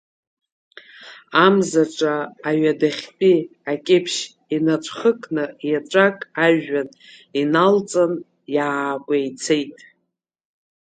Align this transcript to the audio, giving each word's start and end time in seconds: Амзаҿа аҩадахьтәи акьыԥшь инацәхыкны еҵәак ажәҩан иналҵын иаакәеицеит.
Амзаҿа 1.45 2.15
аҩадахьтәи 2.49 3.37
акьыԥшь 3.71 4.19
инацәхыкны 4.55 5.45
еҵәак 5.73 6.17
ажәҩан 6.45 6.87
иналҵын 7.41 8.13
иаакәеицеит. 8.55 9.75